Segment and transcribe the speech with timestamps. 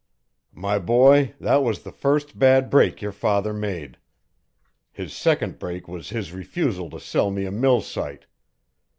[0.55, 3.97] "My boy, that was the first bad break your father made.
[4.91, 8.25] His second break was his refusal to sell me a mill site.